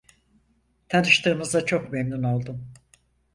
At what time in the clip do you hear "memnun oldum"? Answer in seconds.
1.93-2.71